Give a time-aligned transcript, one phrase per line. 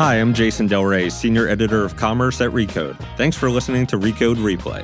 [0.00, 2.96] Hi, I'm Jason Del Rey, Senior Editor of Commerce at Recode.
[3.18, 4.82] Thanks for listening to Recode Replay.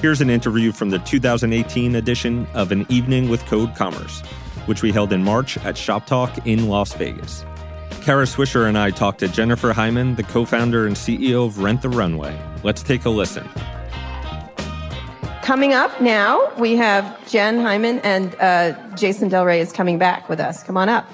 [0.00, 4.22] Here's an interview from the 2018 edition of An Evening with Code Commerce,
[4.64, 7.44] which we held in March at Shoptalk in Las Vegas.
[8.00, 11.82] Kara Swisher and I talked to Jennifer Hyman, the co founder and CEO of Rent
[11.82, 12.34] the Runway.
[12.62, 13.46] Let's take a listen.
[15.42, 20.30] Coming up now, we have Jen Hyman and uh, Jason Del Rey is coming back
[20.30, 20.62] with us.
[20.62, 21.06] Come on up.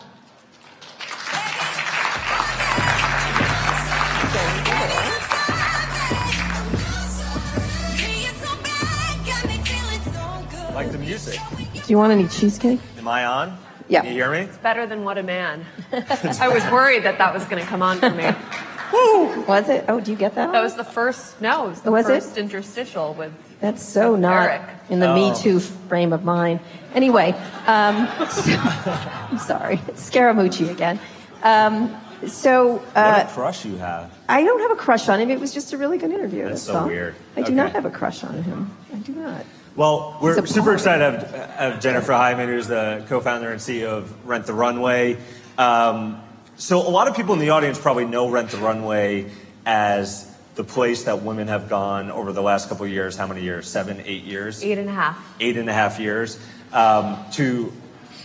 [11.92, 12.80] You want any cheesecake?
[12.98, 13.58] Am I on?
[13.88, 14.00] Yeah.
[14.00, 14.38] Can you hear me?
[14.40, 15.64] It's better than What a Man.
[15.92, 18.24] I was worried that that was going to come on for me.
[18.92, 19.42] Woo!
[19.42, 19.84] Was it?
[19.88, 20.52] Oh, do you get that?
[20.52, 22.22] That was the first, no, it was the Was it?
[22.22, 24.62] first interstitial with, That's so not Eric.
[24.90, 25.14] in the Oh.
[25.14, 26.60] Me Too frame of mind.
[26.94, 27.32] Anyway,
[27.66, 30.98] um, so- I'm sorry, it's Scaramucci again.
[31.42, 31.94] Um,
[32.26, 34.10] so uh, what a crush you have.
[34.28, 35.30] I don't have a crush on him.
[35.30, 36.42] It was just a really good interview.
[36.44, 36.86] That's That's so all.
[36.86, 37.14] weird.
[37.36, 37.54] I do Okay.
[37.54, 38.70] not have a crush on him.
[38.94, 39.44] I do not.
[39.74, 44.28] Well, we're super excited to have, have Jennifer Hyman, who's the co-founder and CEO of
[44.28, 45.16] Rent the Runway.
[45.56, 46.20] Um,
[46.56, 49.30] so a lot of people in the audience probably know Rent the Runway
[49.64, 53.16] as the place that women have gone over the last couple of years.
[53.16, 53.66] How many years?
[53.66, 54.62] Seven, eight years?
[54.62, 55.36] eight and a half.
[55.40, 56.38] Eight and a half years
[56.72, 57.72] um, to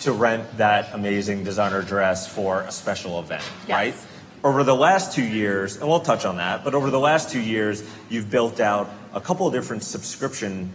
[0.02, 3.70] to rent that amazing designer dress for a special event, Yes.
[3.70, 3.96] right?
[4.44, 7.40] Over the last two years, and we'll touch on that, but over the last two
[7.42, 10.72] years, you've built out a couple of different subscription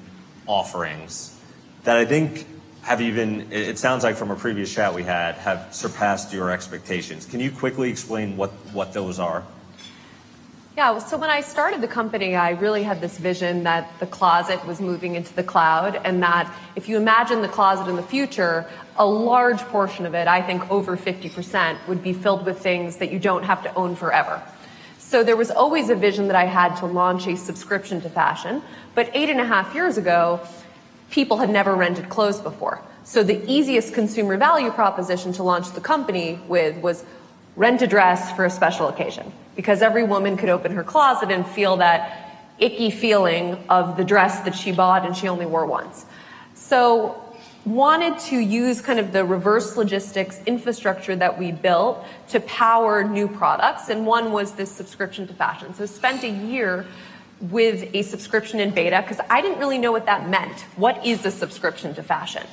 [0.46, 1.38] offerings
[1.84, 2.46] that I think
[2.82, 7.26] have even, it sounds like from a previous chat we had, have surpassed your expectations.
[7.26, 9.44] Can you quickly explain what, what those are?
[10.76, 14.66] Yeah, so when I started the company, I really had this vision that the closet
[14.66, 18.66] was moving into the cloud, and that if you imagine the closet in the future,
[18.96, 23.12] a large portion of it, I think over 50%, would be filled with things that
[23.12, 24.42] you don't have to own forever.
[25.12, 28.62] So there was always a vision that I had to launch a subscription to fashion,
[28.94, 30.40] but eight and a half years ago,
[31.10, 32.80] people had never rented clothes before.
[33.04, 37.04] So the easiest consumer value proposition to launch the company with was
[37.56, 39.30] rent a dress for a special occasion.
[39.54, 44.40] Because every woman could open her closet and feel that icky feeling of the dress
[44.44, 46.06] that she bought and she only wore once.
[46.54, 47.21] So
[47.64, 53.28] wanted to use kind of the reverse logistics infrastructure that we built to power new
[53.28, 55.72] products and one was this subscription to fashion.
[55.74, 56.86] So spent a year
[57.40, 60.60] with a subscription in beta because I didn't really know what that meant.
[60.76, 62.44] What is a subscription to fashion?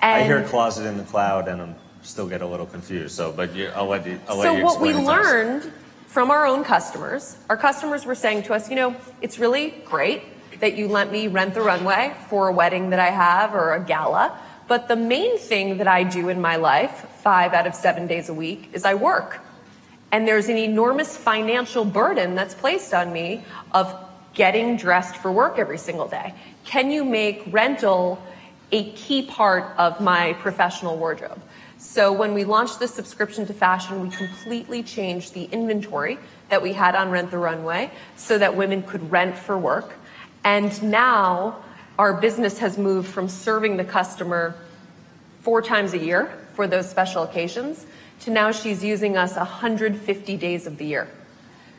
[0.00, 3.32] And I hear closet in the cloud and I'm still get a little confused, so,
[3.32, 5.24] but you, I'll let you, I'll let so you what we explain it to us.
[5.24, 5.72] learned
[6.06, 10.24] from our own customers, our customers were saying to us, you know, it's really great
[10.60, 13.80] that you let me rent the runway for a wedding that I have or a
[13.80, 18.06] gala, but the main thing that I do in my life, five out of seven
[18.06, 19.40] days a week, is I work.
[20.10, 23.94] And there's an enormous financial burden that's placed on me of
[24.34, 26.34] getting dressed for work every single day.
[26.64, 28.22] Can you make rental
[28.70, 31.40] a key part of my professional wardrobe?
[31.78, 36.18] So when we launched the subscription to fashion, we completely changed the inventory
[36.48, 39.92] that we had on Rent the Runway so that women could rent for work.
[40.44, 41.62] And now
[41.98, 44.54] our business has moved from serving the customer
[45.40, 47.86] four times a year for those special occasions
[48.20, 51.08] to now she's using us 150 days of the year.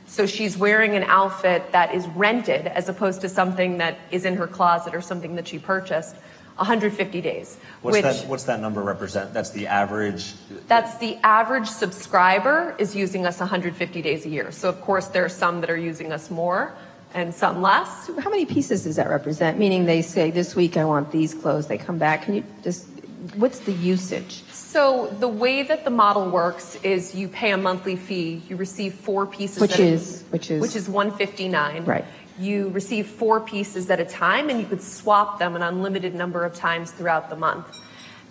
[0.06, 4.36] So she's wearing an outfit that is rented as opposed to something that is in
[4.36, 6.16] her closet or something that she purchased
[6.58, 7.58] 150 days.
[7.82, 9.34] What's which that, what's that number represent?
[9.34, 10.34] That's the average,
[10.68, 14.52] that's the average subscriber is using us 150 days a year.
[14.52, 16.74] So of course there are some that are using us more
[17.14, 18.10] and some less.
[18.20, 19.58] How many pieces does that represent?
[19.60, 22.24] Meaning they say, this week I want these clothes, they come back.
[22.24, 22.88] Can you just,
[23.36, 24.44] what's the usage?
[24.52, 28.42] So the way that the model works is you pay a monthly fee.
[28.50, 29.62] You receive four pieces.
[29.62, 31.86] Which at a- is- which is- which is 159.
[31.86, 32.06] Right.
[32.40, 36.44] You receive four pieces at a time, and you could swap them an unlimited number
[36.44, 37.66] of times throughout the month.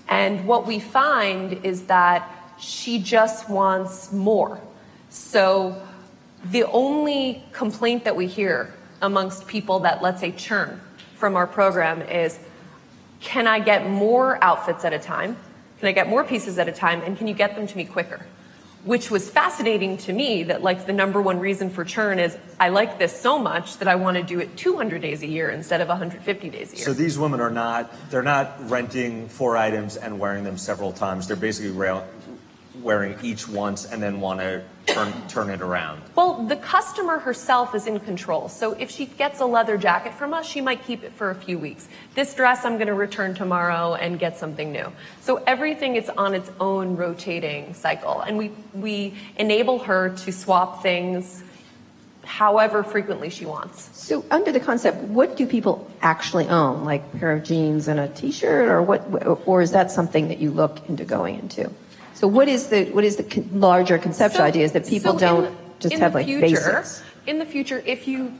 [0.08, 2.28] And what we find is that
[2.58, 4.60] she just wants more.
[5.08, 5.80] So
[6.44, 10.80] the only complaint that we hear amongst people that let's say churn
[11.16, 12.38] from our program is
[13.20, 15.36] can I get more outfits at a time?
[15.78, 17.02] Can I get more pieces at a time?
[17.02, 18.26] And can you get them to me quicker?
[18.84, 22.70] Which was fascinating to me that like the number one reason for churn is I
[22.70, 25.80] like this so much that I want to do it 200 days a year instead
[25.80, 26.84] of 150 days a year.
[26.84, 31.28] so these women are not, they're not renting four items and wearing them several times.
[31.28, 31.70] They're basically
[32.82, 36.02] wearing each once and then want to turn, turn it around?
[36.14, 38.48] Well, the customer herself is in control.
[38.48, 41.34] So if she gets a leather jacket from us, she might keep it for a
[41.34, 41.88] few weeks.
[42.14, 44.92] This dress I'm going to return tomorrow and get something new.
[45.20, 48.20] So everything is on its own rotating cycle.
[48.20, 51.42] And we, we enable her to swap things
[52.24, 53.90] however frequently she wants.
[53.92, 56.84] So under the concept, what do people actually own?
[56.84, 60.38] Like a pair of jeans and a t-shirt or what, or is that something that
[60.38, 61.70] you look into going into?
[62.22, 64.64] So what is the what is the larger conceptual so, idea?
[64.64, 67.02] Is that people so don't in, just in have like future, basics?
[67.26, 68.32] In the future, if you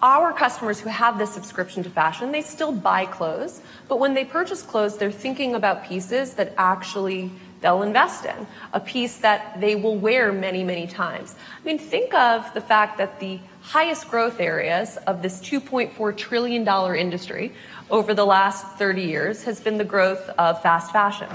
[0.00, 4.24] our customers who have this subscription to fashion, they still buy clothes, but when they
[4.24, 7.32] purchase clothes, they're thinking about pieces that actually
[7.62, 11.34] they'll invest in, a piece that they will wear many, many times.
[11.60, 16.94] I mean, think of the fact that the highest growth areas of this $2.4 trillion
[16.94, 17.54] industry
[17.90, 21.28] over the last 30 years has been the growth of fast fashion.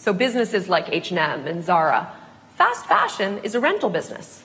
[0.00, 2.10] So businesses like H&M and Zara.
[2.56, 4.42] Fast fashion is a rental business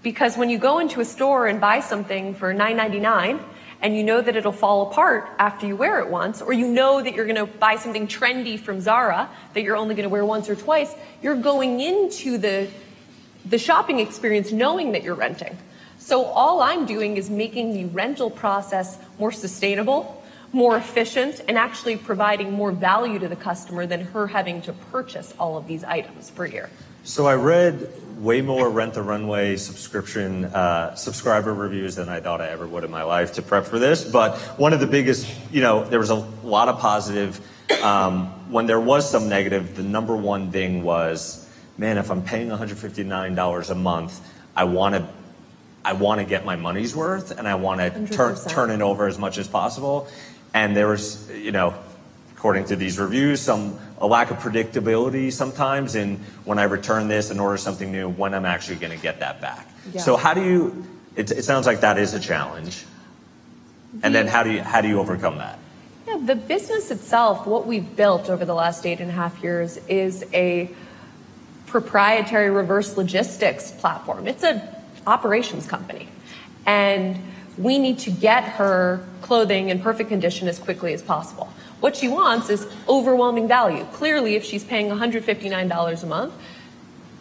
[0.00, 3.42] because when you go into a store and buy something for $9.99
[3.80, 7.02] and you know that it'll fall apart after you wear it once, or you know
[7.02, 10.24] that you're going to buy something trendy from Zara that you're only going to wear
[10.24, 12.70] once or twice, you're going into the,
[13.44, 15.58] the shopping experience knowing that you're renting.
[15.98, 20.21] So all I'm doing is making the rental process more sustainable
[20.52, 25.34] more efficient and actually providing more value to the customer than her having to purchase
[25.38, 26.70] all of these items per year.
[27.04, 27.88] So I read
[28.18, 32.84] way more Rent the Runway subscription uh, subscriber reviews than I thought I ever would
[32.84, 34.04] in my life to prep for this.
[34.04, 37.40] But one of the biggest, you know, there was a lot of positive.
[37.82, 41.48] Um, when there was some negative, the number one thing was,
[41.78, 44.20] man, if I'm paying $159 a month,
[44.54, 45.08] I want to
[45.84, 49.08] I want to get my money's worth and I want to turn turn it over
[49.08, 50.06] as much as possible.
[50.54, 51.74] And there was, you know,
[52.36, 57.30] according to these reviews, some a lack of predictability sometimes in when I return this
[57.30, 59.68] and order something new, when I'm actually going to get that back.
[59.92, 60.00] Yeah.
[60.00, 60.84] So how do you?
[61.14, 62.84] It, it, sounds like that is a challenge.
[64.02, 65.58] And then how do you how do you overcome that?
[66.08, 69.76] Yeah, the business itself, what we've built over the last eight and a half years,
[69.86, 70.68] is a
[71.66, 74.26] proprietary reverse logistics platform.
[74.26, 74.62] It's an
[75.06, 76.08] operations company,
[76.66, 77.20] and
[77.58, 81.52] we need to get her clothing in perfect condition as quickly as possible.
[81.80, 83.84] What she wants is overwhelming value.
[83.92, 86.34] Clearly, if she's paying $159 a month,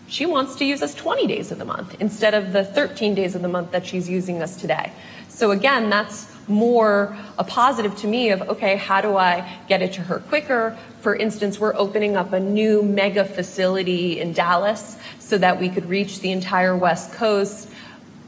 [0.07, 3.33] she wants to use us 20 days of the month instead of the 13 days
[3.33, 4.91] of the month that she's using us today.
[5.29, 9.93] So again, that's more a positive to me of, okay, how do I get it
[9.93, 10.77] to her quicker?
[10.99, 15.85] For instance, we're opening up a new mega facility in Dallas so that we could
[15.85, 17.69] reach the entire West Coast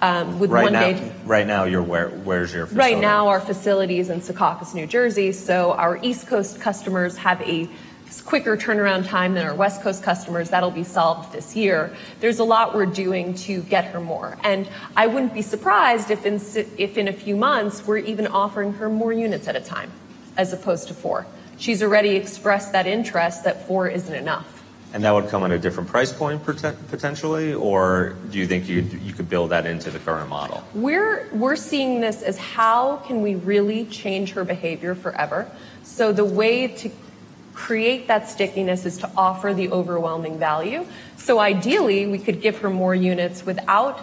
[0.04, 1.12] Um, with right one now, day.
[1.24, 2.10] Right now, you're where?
[2.10, 2.94] Where's your facility?
[2.94, 5.32] Right now, our facility is in Secaucus, New Jersey.
[5.32, 7.70] So our East Coast customers have a
[8.26, 10.50] quicker turnaround time than our West Coast customers.
[10.50, 11.96] That'll be solved this year.
[12.20, 14.68] There's a lot we're doing to get her more, and
[14.98, 16.36] I wouldn't be surprised if in
[16.78, 19.90] if in a few months we're even offering her more units at a time,
[20.36, 21.26] as opposed to four.
[21.58, 24.53] She's already expressed that interest that four isn't enough.
[24.94, 29.14] And that would come at a different price point potentially, or do you think you
[29.14, 30.64] could build that into the current model?
[30.76, 35.50] We're we're seeing this as how can we really change her behavior forever.
[35.82, 36.92] So the way to
[37.56, 40.86] create that stickiness is to offer the overwhelming value.
[41.18, 44.00] So ideally, we could give her more units without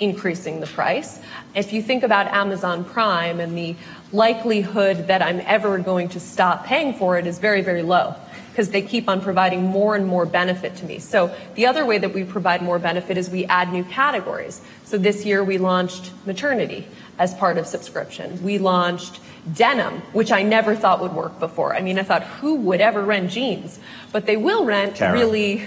[0.00, 1.20] increasing the price.
[1.54, 3.76] If you think about Amazon Prime and the
[4.12, 8.14] likelihood that I'm ever going to stop paying for it is very, very low
[8.60, 10.98] because they keep on providing more and more benefit to me.
[10.98, 14.60] So the other way that we provide more benefit is we add new categories.
[14.84, 16.86] So this year we launched maternity
[17.18, 18.42] as part of subscription.
[18.42, 19.18] We launched
[19.54, 21.74] denim, which I never thought would work before.
[21.74, 23.80] I mean, I thought who would ever rent jeans?
[24.12, 25.14] But they will rent Karen.
[25.14, 25.64] really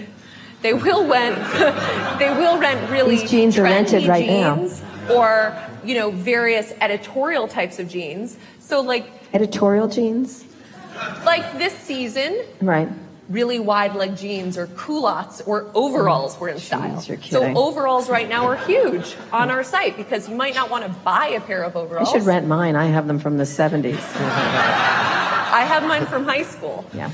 [0.62, 1.36] they will rent
[2.20, 5.15] they will rent really These jeans are rented right jeans now.
[5.15, 8.38] Or, you know, various editorial types of jeans.
[8.60, 10.46] So like editorial jeans?
[11.25, 12.89] Like this season, right?
[13.29, 16.98] Really wide leg jeans or culottes or overalls were in style.
[16.98, 20.83] Jeez, so overalls right now are huge on our site because you might not want
[20.86, 22.10] to buy a pair of overalls.
[22.10, 22.75] I should rent mine.
[22.75, 23.98] I have them from the 70s.
[24.15, 26.86] I have mine from high school.
[26.93, 27.10] Yeah.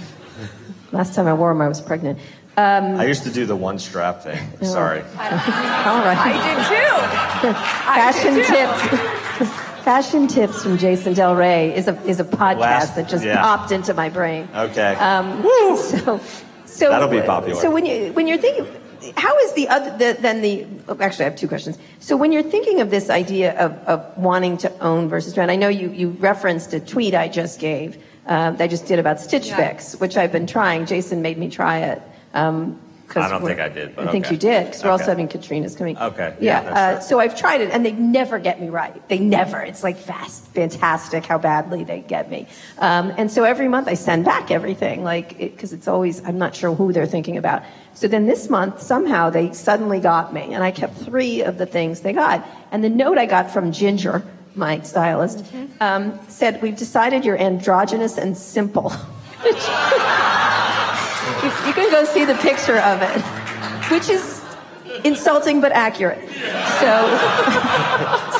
[0.91, 2.17] Last time I wore them, I was pregnant.
[2.57, 4.39] Um, I used to do the one strap thing.
[4.61, 4.65] Oh.
[4.65, 5.03] Sorry.
[5.17, 5.29] I,
[5.87, 6.17] All right.
[6.17, 7.53] I did too.
[7.53, 9.28] Fashion tips.
[9.83, 13.41] Fashion Tips from Jason Del Rey is a is a podcast Last, that just yeah.
[13.41, 14.47] popped into my brain.
[14.55, 14.95] Okay.
[14.95, 15.41] Um,
[15.77, 16.19] so,
[16.65, 17.59] so that'll be popular.
[17.59, 18.67] So when you when you're thinking,
[19.15, 21.77] how is the other the, then the oh, actually I have two questions.
[21.99, 25.55] So when you're thinking of this idea of of wanting to own versus rent, I
[25.55, 27.97] know you you referenced a tweet I just gave.
[28.25, 29.55] Uh, I just did about Stitch yeah.
[29.55, 30.85] Fix, which I've been trying.
[30.85, 32.01] Jason made me try it.
[32.33, 35.05] Um, 'cause I don't think I did, but I think you did because we're also
[35.05, 35.97] having Katrina's coming.
[35.97, 36.69] Okay, yeah, Yeah.
[36.69, 37.03] uh, right.
[37.03, 39.07] so I've tried it, and they never get me right.
[39.09, 39.61] They never.
[39.61, 42.47] It's like fast, fantastic how badly they get me.
[42.77, 46.55] Um, and so every month I send back everything, like because it's always I'm not
[46.55, 47.63] sure who they're thinking about.
[47.93, 51.65] So then this month somehow they suddenly got me, and I kept three of the
[51.65, 52.47] things they got.
[52.71, 54.23] And the note I got from Ginger,
[54.55, 55.65] my stylist, Mm-hmm.
[55.81, 58.91] um, said, "We've decided you're androgynous and simple."
[61.43, 63.21] you, you can go see the picture of it,
[63.91, 64.43] which is
[65.03, 66.19] insulting but accurate.
[66.79, 67.17] So,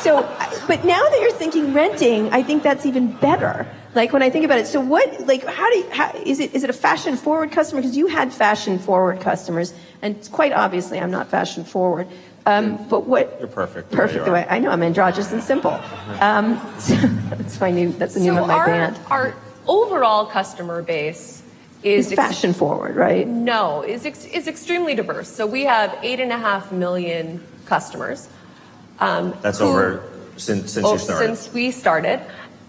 [0.02, 0.22] so,
[0.66, 3.66] but now that you're thinking renting, I think that's even better.
[3.94, 6.54] Like when I think about it, so what, like, how do you, how, is it,
[6.54, 7.80] is it a fashion forward customer?
[7.80, 12.06] Because you had fashion forward customers, and it's quite obviously I'm not fashion forward.
[12.46, 13.36] Um, but what?
[13.38, 15.78] You're perfect the way Perfect you the way I know I'm androgynous and simple.
[16.20, 16.94] Um, so
[17.30, 17.92] that's my new.
[17.92, 18.98] That's the name of my our, band.
[19.10, 19.34] our
[19.66, 21.42] overall customer base
[21.82, 23.26] is It's fashion forward, right?
[23.26, 25.28] No, is ex- is extremely diverse.
[25.28, 28.28] So we have eight and a half million customers.
[28.98, 30.02] Um, That's who- over
[30.36, 31.36] since since oh, you started.
[31.36, 32.20] Since we started,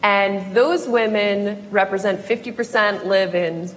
[0.04, 3.70] and those women represent 50% live in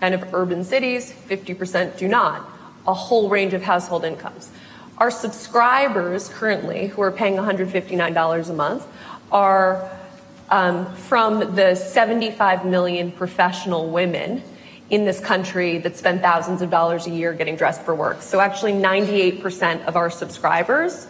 [0.00, 2.48] kind of urban cities, 50% do not.
[2.86, 4.50] A whole range of household incomes.
[4.98, 8.86] Our subscribers currently, who are paying $159 a month,
[9.30, 9.90] are
[10.50, 14.42] um, from the 75 million professional women
[14.90, 18.22] in this country that spend thousands of dollars a year getting dressed for work.
[18.22, 21.06] So actually 98% of our subscribers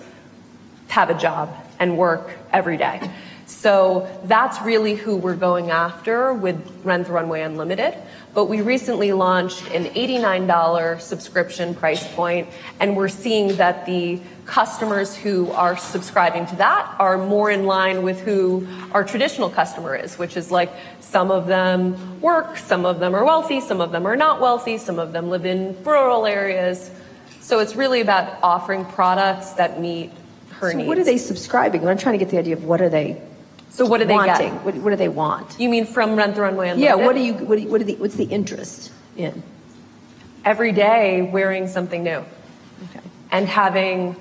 [0.88, 3.10] have a job and work every day.
[3.50, 7.94] So that's really who we're going after with Rent the Runway Unlimited.
[8.32, 15.16] But we recently launched an $89 subscription price point, and we're seeing that the customers
[15.16, 20.16] who are subscribing to that are more in line with who our traditional customer is,
[20.16, 24.06] which is like some of them work, some of them are wealthy, some of them
[24.06, 26.90] are not wealthy, some of them live in rural areas.
[27.40, 30.12] So it's really about offering products that meet
[30.60, 30.88] her So needs.
[30.88, 31.86] what are they subscribing?
[31.86, 33.20] I'm trying to get the idea of what are they
[33.70, 34.52] So what do they wanting?
[34.64, 35.58] What, what do they want?
[35.58, 36.98] You mean from Rent the Runway Unlimited?
[36.98, 39.42] Yeah, what do you what, do you, what are the what's the interest in?
[40.44, 42.24] Every day wearing something new
[42.84, 43.00] Okay.
[43.30, 44.16] and having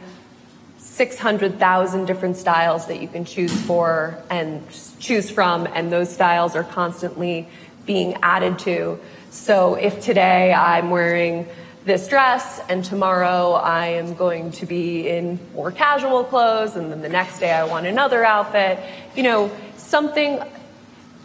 [0.78, 4.62] 600,000 different styles that you can choose for and
[5.00, 7.48] choose from, and those styles are constantly
[7.86, 9.00] being added to.
[9.30, 11.48] So if today I'm wearing
[11.86, 17.02] this dress and tomorrow I am going to be in more casual clothes and then
[17.02, 18.80] the next day I want another outfit,
[19.16, 20.42] you know, something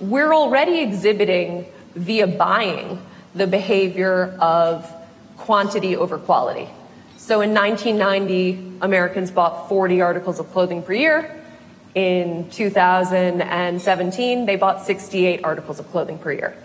[0.00, 3.00] we're already exhibiting via buying
[3.34, 4.90] the behavior of
[5.36, 6.68] quantity over quality.
[7.16, 11.42] So in 1990, Americans bought 40 articles of clothing per year.
[11.94, 16.56] In 2017, they bought 68 articles of clothing per year.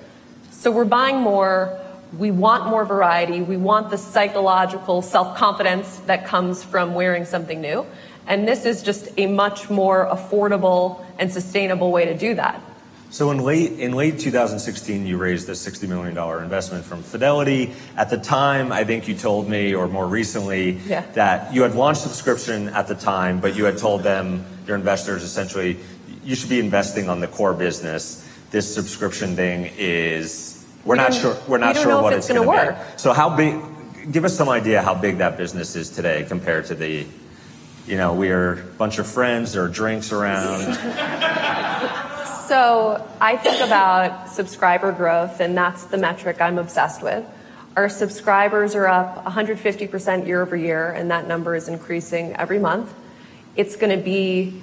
[0.51, 1.79] So we're buying more.
[2.17, 3.41] We want more variety.
[3.41, 7.85] We want the psychological self confidence that comes from wearing something new.
[8.27, 12.61] And this is just a much more affordable and sustainable way to do that.
[13.11, 17.73] So in late in late 2016, you raised a 60 million dollar investment from Fidelity.
[17.97, 21.03] At the time, I think you told me, or more recently, Yeah.
[21.13, 25.23] that you had launched subscription at the time, but you had told them, your investors,
[25.23, 25.77] essentially,
[26.23, 28.23] you should be investing on the core business.
[28.51, 30.48] This subscription thing is
[30.85, 32.77] we're We not sure we're not we sure what it's going to work.
[32.77, 32.83] be.
[32.97, 33.61] So how big?
[34.11, 37.05] Give us some idea how big that business is today compared to the.
[37.87, 39.53] You know, we are a bunch of friends.
[39.53, 40.77] There are drinks around.
[42.49, 47.23] So I think about subscriber growth, and that's the metric I'm obsessed with.
[47.75, 52.91] Our subscribers are up 150% year over year, and that number is increasing every month.
[53.55, 54.59] It's going to be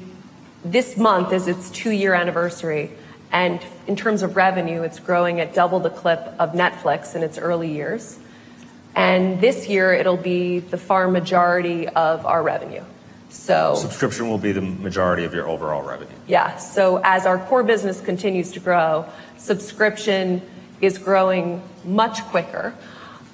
[0.65, 2.91] this month is its two year anniversary.
[3.33, 7.39] And in terms of revenue, it's growing at double the clip of Netflix in its
[7.39, 8.19] early years.
[8.95, 12.83] And this year, it'll be the far majority of our revenue.
[13.29, 16.11] So Subscription will be the majority of your overall revenue.
[16.27, 16.57] yeah.
[16.57, 19.05] So as our core business continues to grow,
[19.37, 20.41] subscription
[20.81, 22.73] is growing much quicker.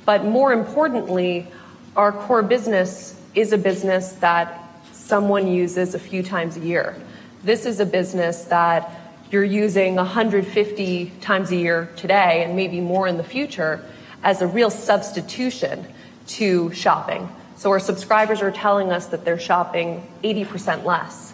[0.05, 1.47] But more importantly,
[1.95, 4.59] our core business is a business that
[4.93, 6.97] someone uses a few times a year.
[7.45, 8.91] This is a business that
[9.33, 13.83] you're using 150 times a year today and maybe more in the future
[14.23, 15.87] as a real substitution
[16.27, 17.29] to shopping.
[17.57, 21.33] So our subscribers are telling us that they're shopping 80% less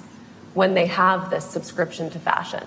[0.54, 2.62] when they have this subscription to fashion.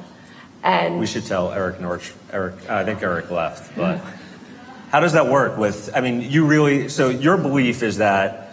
[0.63, 2.13] And We should tell Eric Norch.
[2.33, 4.01] Eric, I think Eric left, but
[4.89, 5.57] how does that work?
[5.57, 6.89] With, I mean, you really.
[6.89, 8.50] So your belief is that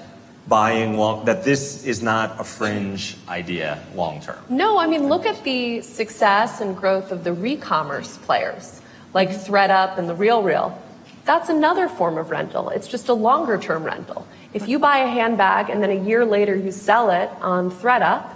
[0.49, 4.39] buying long, that this is not a fringe idea long term.
[4.49, 8.81] No, I mean, look at the success and growth of the re-commerce players
[9.15, 10.81] like ThredUp and The Real Real.
[11.25, 12.71] that's another form of rental.
[12.71, 14.27] It's just a longer term rental.
[14.55, 18.33] If you buy a handbag and then a year later you sell it on ThredUp,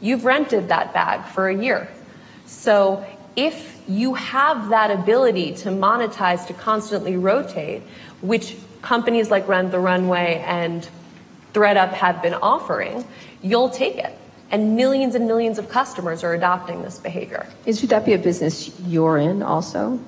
[0.00, 1.88] you've rented that bag for a year.
[2.46, 3.06] So
[3.36, 7.82] if you have that ability to monetize, to constantly rotate,
[8.20, 10.88] which companies like Rent the Runway and
[11.54, 13.06] ThredUp have been offering,
[13.42, 14.18] you'll take it.
[14.50, 17.46] And millions and millions of customers are adopting this behavior.
[17.64, 19.98] Is should that be a business you're in also?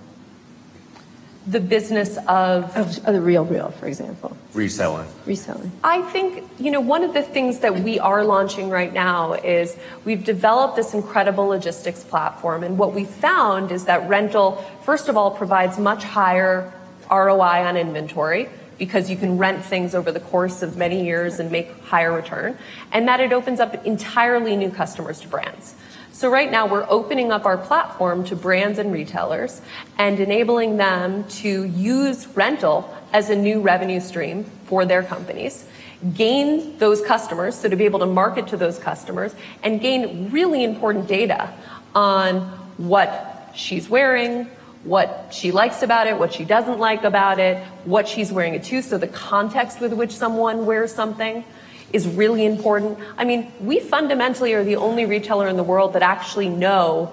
[1.46, 6.70] the business of, of, of the real real for example reselling reselling i think you
[6.70, 10.92] know one of the things that we are launching right now is we've developed this
[10.92, 16.02] incredible logistics platform and what we found is that rental first of all provides much
[16.02, 16.72] higher
[17.10, 21.50] roi on inventory because you can rent things over the course of many years and
[21.50, 22.56] make higher return
[22.92, 25.74] and that it opens up entirely new customers to brands.
[26.12, 29.60] So right now we're opening up our platform to brands and retailers
[29.98, 35.66] and enabling them to use rental as a new revenue stream for their companies,
[36.14, 40.64] gain those customers, so to be able to market to those customers and gain really
[40.64, 41.52] important data
[41.94, 42.40] on
[42.78, 44.48] what she's wearing,
[44.86, 48.62] what she likes about it, what she doesn't like about it, what she's wearing it
[48.64, 51.44] to, so the context with which someone wears something
[51.92, 52.98] is really important.
[53.16, 57.12] I mean, we fundamentally are the only retailer in the world that actually know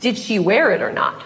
[0.00, 1.22] did she wear it or not?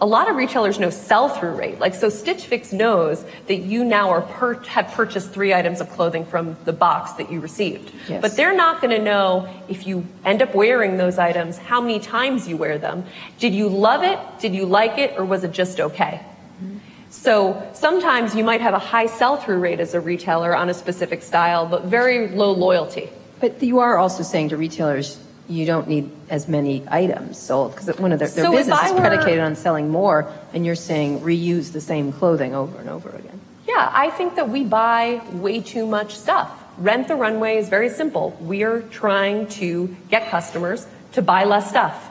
[0.00, 1.80] A lot of retailers know sell through rate.
[1.80, 5.90] Like, so Stitch Fix knows that you now are per- have purchased three items of
[5.90, 7.92] clothing from the box that you received.
[8.08, 8.22] Yes.
[8.22, 11.98] But they're not going to know if you end up wearing those items, how many
[11.98, 13.04] times you wear them.
[13.38, 14.18] Did you love it?
[14.40, 15.18] Did you like it?
[15.18, 16.20] Or was it just okay?
[16.62, 16.78] Mm-hmm.
[17.10, 21.22] So sometimes you might have a high sell-through rate as a retailer on a specific
[21.22, 23.10] style, but very low loyalty.
[23.40, 27.98] But you are also saying to retailers, you don't need as many items sold because
[27.98, 31.72] one of their, their so business is predicated on selling more, and you're saying reuse
[31.72, 33.40] the same clothing over and over again.
[33.66, 36.50] Yeah, I think that we buy way too much stuff.
[36.78, 38.36] Rent the runway is very simple.
[38.40, 42.08] We are trying to get customers to buy less stuff.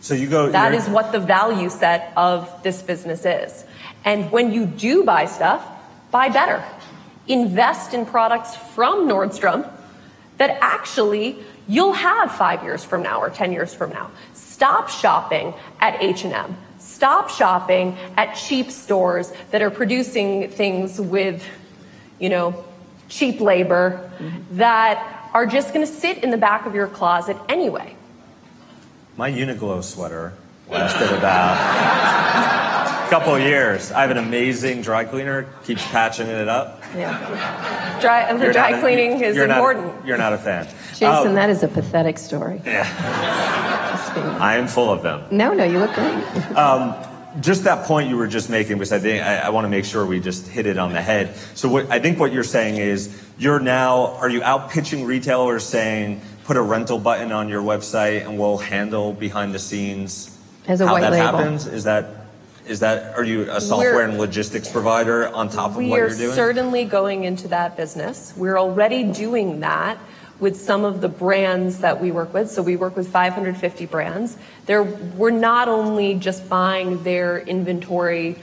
[0.00, 0.50] So you go.
[0.50, 3.64] That is what the value set of this business is.
[4.04, 5.66] And when you do buy stuff,
[6.10, 6.64] buy better.
[7.26, 9.68] Invest in products from Nordstrom
[10.38, 14.10] that actually you'll have five years from now or 10 years from now.
[14.34, 16.56] Stop shopping at H&M.
[16.78, 21.44] Stop shopping at cheap stores that are producing things with,
[22.18, 22.64] you know,
[23.08, 24.56] cheap labor mm-hmm.
[24.56, 27.94] that are just going to sit in the back of your closet anyway.
[29.16, 30.32] My Uniqlo sweater
[30.68, 31.56] lasted about
[33.08, 33.92] couple of years.
[33.92, 36.82] I have an amazing dry cleaner, keeps patching it up.
[36.94, 37.98] Yeah.
[38.00, 39.86] Dry, the dry cleaning is you're important.
[39.86, 40.66] Not, you're not a fan.
[40.90, 42.60] Jason, um, that is a pathetic story.
[42.64, 42.86] Yeah.
[44.40, 45.24] I am full of them.
[45.30, 46.14] No, no, you look great.
[46.56, 46.94] um,
[47.40, 49.84] just that point you were just making, which I think I, I want to make
[49.84, 51.36] sure we just hit it on the head.
[51.54, 55.64] So what I think what you're saying is you're now are you out pitching retailers
[55.64, 60.34] saying put a rental button on your website and we'll handle behind the scenes
[60.66, 61.38] As a how white that label.
[61.38, 61.66] happens?
[61.66, 62.25] Is that
[62.66, 66.08] is that are you a software We're- and logistics provider on top of what you're
[66.08, 66.20] doing?
[66.20, 68.32] We are certainly going into that business.
[68.36, 69.98] We're already doing that
[70.38, 72.50] with some of the brands that we work with.
[72.50, 74.36] So we work with 550 brands.
[74.66, 78.36] There, we're not only just buying their inventory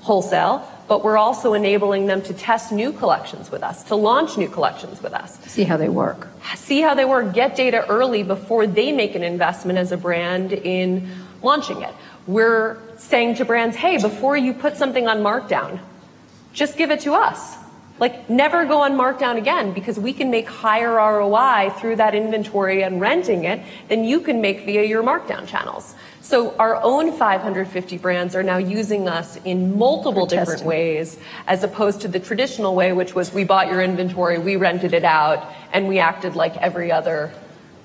[0.00, 4.48] wholesale, but we're also enabling them to test new collections with us, to launch new
[4.48, 5.38] collections with us.
[5.46, 6.28] See how they work.
[6.56, 10.54] See how they work, get data early before they make an investment as a brand
[10.54, 11.10] in
[11.42, 11.92] launching it.
[12.28, 15.80] We're saying to brands, hey, before you put something on markdown,
[16.52, 17.56] just give it to us.
[17.98, 22.82] Like, never go on markdown again because we can make higher ROI through that inventory
[22.82, 25.94] and renting it than you can make via your markdown channels.
[26.20, 32.02] So our own 550 brands are now using us in multiple different ways as opposed
[32.02, 35.88] to the traditional way, which was we bought your inventory, we rented it out, and
[35.88, 37.32] we acted like every other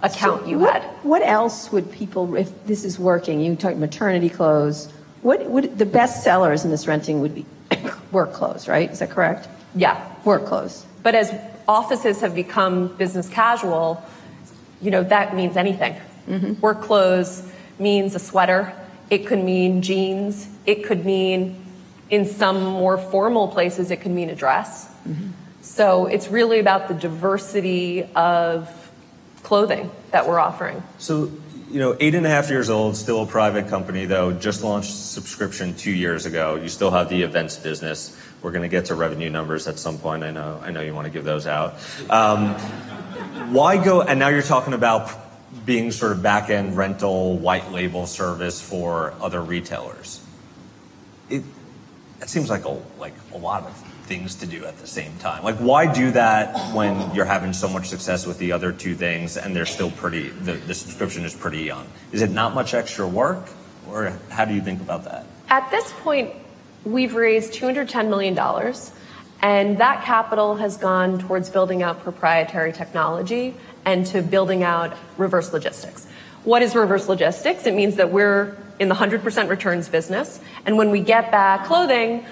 [0.04, 0.92] account so you what, had.
[1.04, 5.86] What else would people, if this is working, you talk maternity clothes, what would the
[5.86, 7.46] best sellers in this renting would be
[8.12, 8.92] work clothes, right?
[8.92, 9.48] Is that correct?
[9.74, 10.06] Yeah.
[10.26, 10.86] Work clothes.
[11.02, 11.34] But as
[11.68, 14.04] offices have become business casual,
[14.82, 15.96] you know, that means anything.
[16.28, 16.60] Mm-hmm.
[16.60, 18.74] Work clothes means a sweater.
[19.10, 20.48] It could mean jeans.
[20.66, 21.64] It could mean,
[22.10, 24.88] in some more formal places, it could mean a dress.
[25.08, 25.30] Mm-hmm.
[25.62, 28.83] So it's really about the diversity of
[29.44, 30.82] clothing that we're offering.
[30.98, 31.32] So,
[31.70, 34.92] you know, eight and a half years old, still a private company, though, just launched
[34.92, 36.56] subscription two years ago.
[36.56, 38.18] You still have the events business.
[38.42, 40.24] We're going to get to revenue numbers at some point.
[40.24, 41.76] I know, I know you want to give those out.
[42.10, 42.54] Um,
[43.54, 44.02] why go?
[44.02, 45.12] And now you're talking about
[45.66, 50.20] being sort of back end rental white label service for other retailers.
[51.30, 51.44] it
[52.20, 55.44] that seems like a like a lot of things to do at the same time.
[55.44, 59.38] Like, why do that when you're having so much success with the other two things
[59.38, 61.88] and they're still pretty, the, the subscription is pretty young?
[62.12, 63.48] Is it not much extra work,
[63.90, 65.26] or how do you think about that?
[65.50, 66.34] At this point,
[66.84, 68.38] we've raised $210 million,
[69.42, 75.54] and that capital has gone towards building out proprietary technology and to building out reverse
[75.54, 76.08] logistics.
[76.44, 77.66] What is reverse logistics?
[77.66, 82.26] It means that we're in the 100% returns business, and when we get back clothing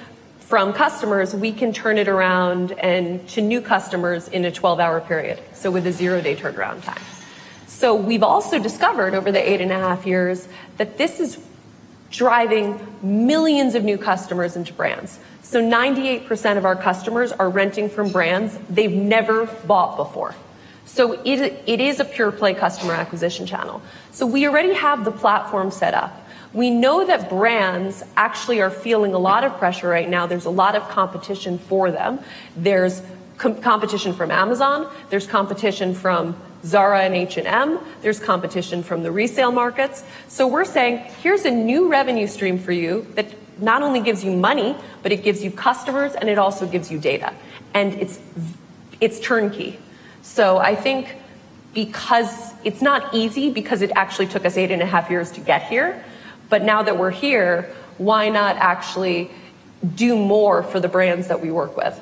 [0.51, 5.39] from customers, we can turn it around and to new customers in a 12-hour period,
[5.53, 7.01] so with a zero-day turnaround time.
[7.67, 11.39] So we've also discovered over the eight and a half years that this is
[12.09, 15.19] driving millions of new customers into brands.
[15.41, 20.35] So 98% of our customers are renting from brands they've never bought before.
[20.83, 23.81] So it, it is a pure-play customer acquisition channel.
[24.11, 26.20] So we already have the platform set up.
[26.53, 30.27] We know that brands actually are feeling a lot of pressure right now.
[30.27, 32.19] There's a lot of competition for them.
[32.57, 33.01] There's
[33.37, 34.87] competition from Amazon.
[35.09, 37.79] There's competition from Zara and H&M.
[38.01, 40.03] There's competition from the resale markets.
[40.27, 43.27] So we're saying, "Here's a new revenue stream for you that
[43.59, 46.99] not only gives you money, but it gives you customers, and it also gives you
[46.99, 47.33] data."
[47.73, 47.95] And
[48.99, 49.79] it's turnkey.
[50.21, 51.15] So I think
[51.73, 55.39] because it's not easy because it actually took us eight and a half years to
[55.39, 56.03] get here,
[56.51, 59.31] but now that we're here, why not actually
[59.95, 61.99] do more for the brands that we work with?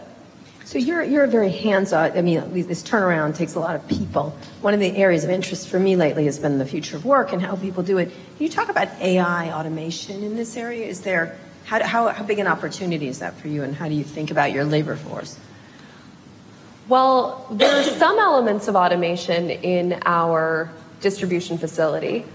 [0.66, 2.18] So you're a very hands-on.
[2.18, 4.38] I mean, this turnaround takes a lot of people.
[4.62, 7.32] One of the areas of interest for me lately has been the future of work
[7.32, 8.10] and how people do it.
[8.10, 10.86] Can you talk about AI automation in this area?
[10.86, 13.94] Is there how, how, how big an opportunity is that for you, and how do
[13.94, 15.40] you think about your labor force?
[16.88, 22.26] Well, there are some elements of automation in our distribution facility.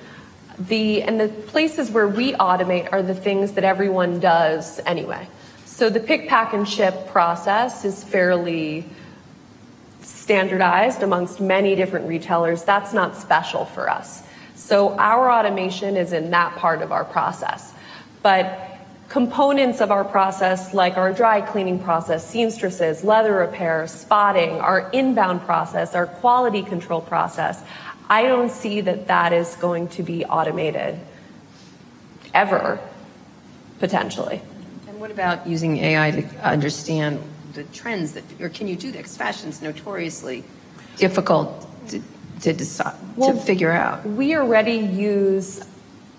[0.59, 5.27] And the places where we automate are the things that everyone does anyway.
[5.65, 8.85] So the pick, pack, and ship process is fairly
[10.01, 12.63] standardized amongst many different retailers.
[12.63, 14.23] That's not special for us.
[14.55, 17.73] So our automation is in that part of our process.
[18.23, 24.91] But components of our process, like our dry cleaning process, seamstresses, leather repair, spotting, our
[24.91, 27.63] inbound process, our quality control process,
[28.09, 31.01] I don't see that that is going to be automated
[32.35, 32.79] ever,
[33.79, 34.43] potentially.
[34.89, 37.23] And what about using AI to understand
[37.55, 38.13] the trends?
[38.13, 38.99] That, or can you do that?
[38.99, 40.45] Because fashion is notoriously
[40.97, 42.01] difficult to
[42.41, 44.05] to to figure out.
[44.07, 45.65] We already use.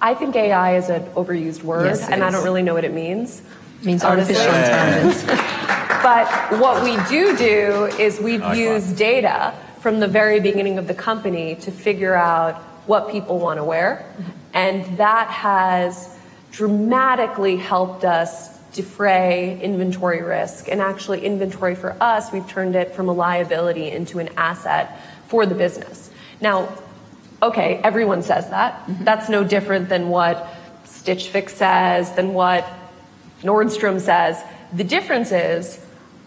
[0.02, 3.42] I think AI is an overused word, and I don't really know what it means.
[3.82, 5.24] It means artificial intelligence.
[6.06, 6.28] But
[6.60, 11.54] what we do do is we've used data from the very beginning of the company
[11.54, 12.56] to figure out
[12.88, 14.04] what people want to wear.
[14.18, 14.32] Mm-hmm.
[14.56, 16.18] And that has
[16.52, 20.70] dramatically helped us defray inventory risk.
[20.70, 25.46] And actually, inventory for us, we've turned it from a liability into an asset for
[25.46, 26.10] the business.
[26.42, 26.76] Now,
[27.44, 28.88] okay, everyone says that.
[28.88, 29.04] Mm-hmm.
[29.04, 30.48] That's no different than what
[30.86, 32.68] Stitch Fix says, than what
[33.44, 34.42] Nordstrom says.
[34.74, 35.80] The difference is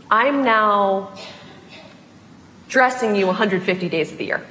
[0.08, 1.18] I'm now
[2.68, 4.46] dressing you 150 days of the year.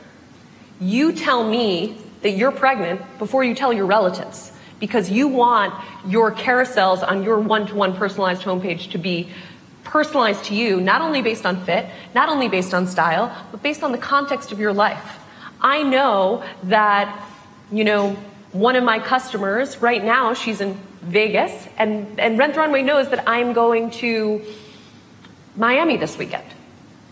[0.79, 5.73] You tell me that you're pregnant before you tell your relatives because you want
[6.07, 9.29] your carousels on your one-to-one personalized homepage to be
[9.83, 13.83] personalized to you, not only based on fit, not only based on style, but based
[13.83, 15.19] on the context of your life.
[15.61, 17.23] I know that
[17.71, 18.15] you know,
[18.51, 23.09] one of my customers right now, she's in Vegas, and and Rent the Runway knows
[23.09, 24.45] that I'm going to
[25.55, 26.45] Miami this weekend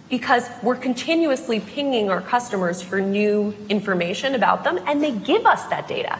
[0.10, 5.66] because we're continuously pinging our customers for new information about them, and they give us
[5.68, 6.20] that data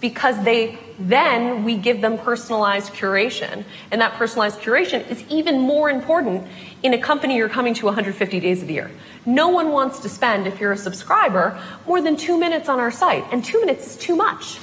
[0.00, 3.64] because they then we give them personalized curation.
[3.90, 6.46] And that personalized curation is even more important
[6.82, 8.90] in a company you're coming to 150 days of the year.
[9.26, 12.90] No one wants to spend, if you're a subscriber, more than two minutes on our
[12.90, 13.24] site.
[13.30, 14.58] And two minutes is too much.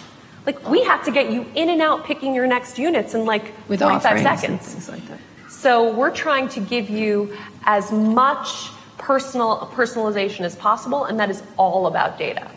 [0.46, 3.54] Like we have to get you in and out picking your next units in like
[3.68, 4.90] 45 seconds.
[5.50, 11.42] So we're trying to give you as much personal personalization as possible, and that is
[11.58, 12.50] all about data.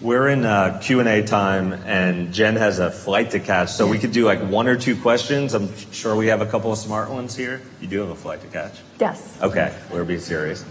[0.00, 3.70] We're in uh, Q&A time, and Jen has a flight to catch.
[3.70, 5.54] So we could do like one or two questions.
[5.54, 7.62] I'm sure we have a couple of smart ones here.
[7.80, 8.80] You do have a flight to catch?
[8.98, 9.38] Yes.
[9.40, 9.72] Okay.
[9.92, 10.64] We're being serious.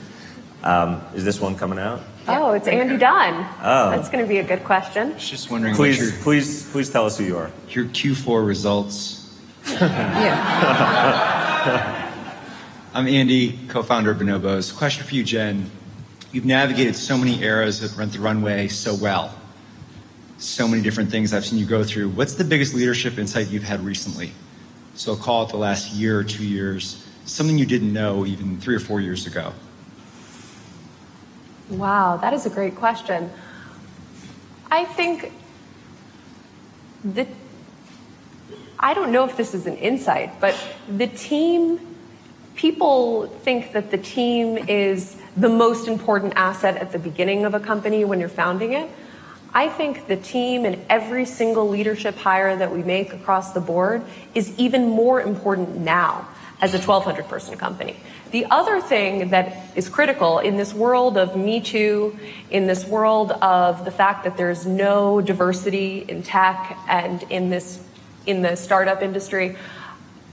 [0.63, 2.02] Um, is this one coming out?
[2.28, 3.47] Oh, it's Andy Dunn.
[3.62, 5.17] Oh, that's going to be a good question.
[5.17, 6.12] Just wondering what your.
[6.12, 7.52] Please tell us who you are.
[7.69, 9.20] Your Q4 results.
[9.67, 11.28] Yeah.
[12.93, 14.76] I'm Andy, co-founder of Bonobos.
[14.76, 15.69] Question for you, Jen.
[16.32, 19.34] You've navigated so many eras at Rent the Runway so well.
[20.38, 22.10] So many different things I've seen you go through.
[22.10, 24.32] What's the biggest leadership insight you've had recently?
[24.95, 28.60] so I'll call it the last year or two years, something you didn't know even
[28.60, 29.54] three or four years ago?
[31.69, 33.32] Wow, that is a great question.
[34.69, 35.32] I think
[37.04, 37.28] the
[38.84, 40.58] I don't know if this is an insight, but
[40.89, 41.80] the team
[42.56, 47.60] people think that the team is the most important asset at the beginning of a
[47.60, 48.89] company when you're founding it.
[49.54, 54.04] I think the team and every single leadership hire that we make across the board
[54.34, 56.28] is even more important now
[56.60, 57.98] as a 1,200 person company.
[58.32, 62.17] The other thing that is critical in this world of Me Too,
[62.50, 67.80] in this world of the fact that there's no diversity in tech and in this
[68.25, 69.55] in the startup industry,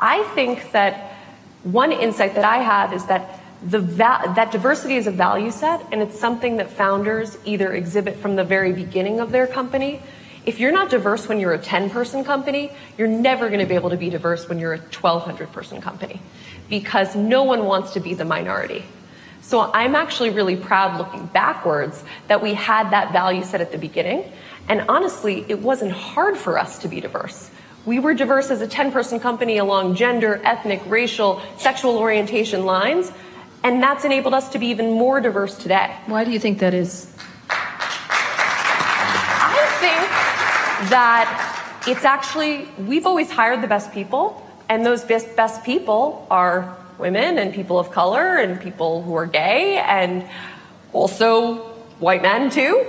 [0.01, 1.17] I think that
[1.65, 5.85] one insight that I have is that the va- that diversity is a value set
[5.91, 10.01] and it's something that founders either exhibit from the very beginning of their company.
[10.47, 13.75] If you're not diverse when you're a 10 person company you're never going to be
[13.75, 16.21] able to be diverse when you're a 1200 person company
[16.71, 18.85] because no one wants to be the minority.
[19.43, 23.79] So i'm actually really proud looking backwards that we had that value set at the
[23.79, 24.31] beginning
[24.69, 27.51] and honestly it wasn't hard for us to be diverse
[27.87, 33.11] we were diverse as a 10 person company along gender, ethnic, racial, sexual orientation lines.
[33.63, 35.97] And that's enabled us to be even more diverse today.
[36.07, 37.13] Why do you think that is?
[39.51, 45.65] I think that it's actually, we've always hired the best people, and those best, best
[45.65, 50.29] people are women and people of color and people who are gay and
[50.93, 51.57] also
[52.01, 52.87] white men too.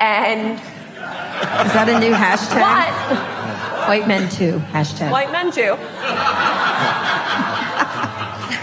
[0.00, 2.60] And is that a new hashtag?
[2.60, 3.35] But,
[3.88, 4.58] white men too.
[4.72, 5.10] Hashtag.
[5.10, 5.76] White men too.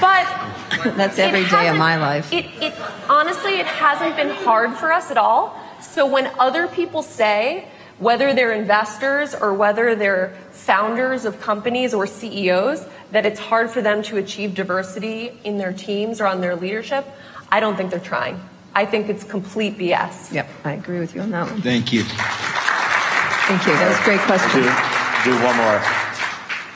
[0.02, 2.32] but That's every day of my life.
[2.32, 2.74] It, it
[3.10, 5.60] honestly, it hasn't been hard for us at all.
[5.82, 7.68] So when other people say,
[8.00, 13.82] whether they're investors or whether they're founders of companies or CEOs, that it's hard for
[13.82, 17.06] them to achieve diversity in their teams or on their leadership,
[17.52, 18.42] I don't think they're trying.
[18.76, 20.34] I think it's complete BS.
[20.34, 21.62] Yep, I agree with you on that one.
[21.62, 22.04] Thank you.
[22.04, 23.74] Thank you.
[23.74, 24.93] That was a great question.
[25.24, 25.82] Do, do one more.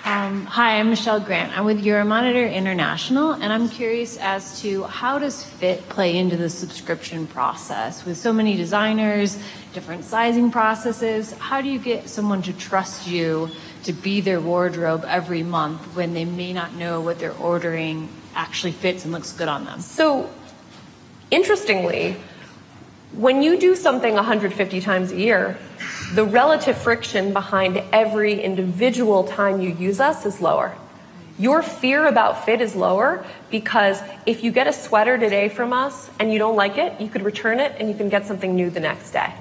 [0.06, 1.58] Um, hi, I'm Michelle Grant.
[1.58, 6.50] I'm with Euromonitor International, and I'm curious as to how does fit play into the
[6.50, 9.38] subscription process with so many designers,
[9.74, 11.34] different sizing processes?
[11.34, 13.50] How do you get someone to trust you
[13.84, 18.72] to be their wardrobe every month when they may not know what they're ordering actually
[18.72, 19.82] fits and looks good on them?
[19.82, 20.30] So,
[21.32, 22.16] interestingly,
[23.14, 25.58] when you do something 150 times a year,
[26.14, 30.76] the relative friction behind every individual time you use us is lower.
[31.40, 36.10] Your fear about fit is lower because if you get a sweater today from us
[36.20, 38.70] and you don't like it, you could return it and you can get something new
[38.70, 39.34] the next day.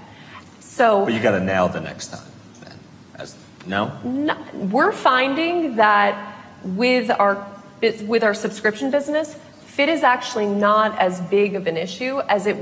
[0.60, 2.28] So, but you got to nail the next time.
[2.60, 2.78] Then,
[3.14, 7.46] as no, no, we're finding that with our
[7.80, 12.56] with our subscription business, fit is actually not as big of an issue as it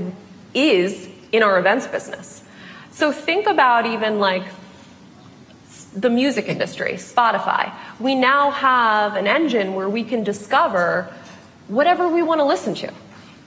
[0.55, 2.43] is in our events business.
[2.91, 4.43] So think about even like
[5.93, 7.73] the music industry, Spotify.
[7.99, 11.13] We now have an engine where we can discover
[11.67, 12.93] whatever we want to listen to.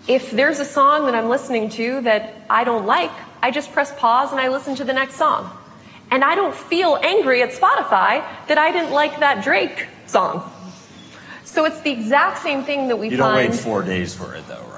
[0.07, 3.11] If there's a song that I'm listening to that I don't like,
[3.43, 5.51] I just press pause and I listen to the next song.
[6.11, 10.51] And I don't feel angry at Spotify that I didn't like that Drake song.
[11.45, 13.49] So it's the exact same thing that we you find.
[13.49, 14.78] don't wait four days for it though, right?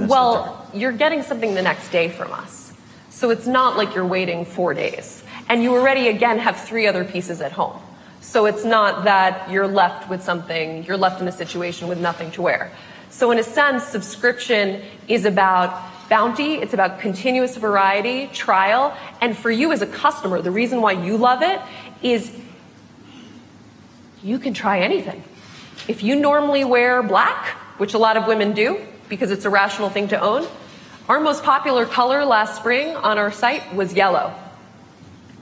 [0.00, 2.72] That's well, you're getting something the next day from us.
[3.10, 5.22] So it's not like you're waiting four days.
[5.48, 7.80] And you already, again, have three other pieces at home.
[8.20, 12.30] So it's not that you're left with something, you're left in a situation with nothing
[12.32, 12.72] to wear.
[13.10, 19.50] So in a sense, subscription is about bounty, it's about continuous variety, trial, and for
[19.50, 21.60] you as a customer, the reason why you love it
[22.02, 22.34] is
[24.22, 25.22] you can try anything.
[25.88, 29.90] If you normally wear black, which a lot of women do because it's a rational
[29.90, 30.46] thing to own,
[31.08, 34.32] our most popular color last spring on our site was yellow.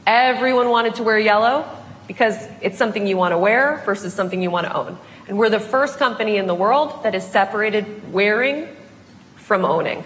[0.06, 1.68] Everyone wanted to wear yellow
[2.08, 4.98] because it's something you want to wear versus something you want to own.
[5.28, 8.66] And we're the first company in the world that has separated wearing
[9.36, 10.02] from owning.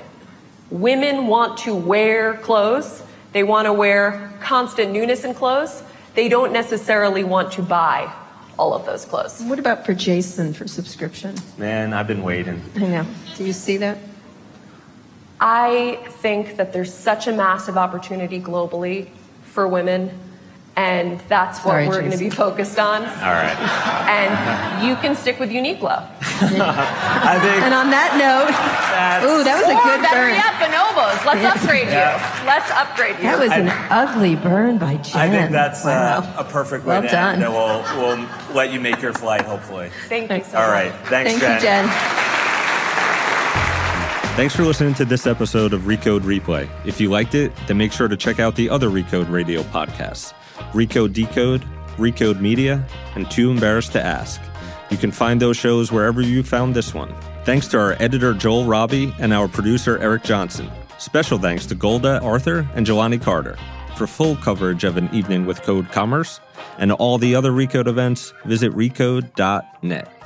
[0.70, 3.04] Women want to wear clothes.
[3.32, 5.84] They want to wear constant newness in clothes.
[6.14, 8.12] They don't necessarily want to buy
[8.58, 9.42] all of those clothes.
[9.42, 11.36] What about for Jason for subscription?
[11.58, 12.62] Man, I've been waiting.
[12.76, 13.06] I know.
[13.36, 13.98] Do you see that?
[15.40, 19.08] I think that there's such a massive opportunity globally
[19.42, 20.16] for women,
[20.76, 23.02] and that's what Sorry, we're going to be focused on.
[23.04, 23.56] All right.
[24.08, 25.88] And you can stick with Uniqlo.
[26.42, 27.62] I think.
[27.62, 28.48] And on that note,
[29.28, 30.34] ooh, that was a good better burn.
[30.34, 31.24] yet, bonobos.
[31.26, 32.16] Let's upgrade Yeah.
[32.16, 32.46] you.
[32.46, 33.22] Let's upgrade you.
[33.24, 35.16] That was an ugly burn by Jen.
[35.20, 36.18] I think that's wow.
[36.20, 37.34] uh, a perfect way Well to done.
[37.34, 37.44] end.
[37.44, 37.82] And we'll,
[38.16, 39.90] we'll let you make your flight, hopefully.
[40.08, 40.72] Thank you so All much.
[40.72, 40.92] right.
[41.08, 41.54] Thanks, Thank Jen.
[41.54, 41.88] you, Jen.
[44.36, 46.66] Thanks for listening to this episode of Recode Replay.
[46.86, 50.32] If you liked it, then make sure to check out the other Recode radio podcasts
[50.72, 51.62] Recode Decode,
[51.96, 54.40] Recode Media, and Too Embarrassed to Ask.
[54.90, 57.14] You can find those shows wherever you found this one.
[57.44, 60.70] Thanks to our editor Joel Robbie and our producer Eric Johnson.
[60.98, 63.58] Special thanks to Golda Arthur and Jelani Carter.
[63.96, 66.40] For full coverage of an evening with Code Commerce
[66.78, 70.21] and all the other Recode events, visit recode.net.